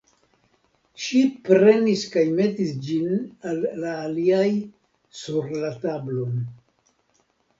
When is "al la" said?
3.51-3.91